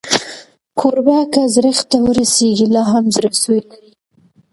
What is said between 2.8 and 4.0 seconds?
هم زړهسوی لري.